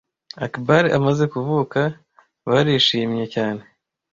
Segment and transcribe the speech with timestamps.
[0.45, 1.79] Akbar amaze kuvuka,
[2.49, 3.61] barishimwye cyane